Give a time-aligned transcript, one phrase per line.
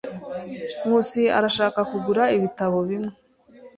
[0.85, 3.13] Nkusi arashaka kugura ibitabo bimwe.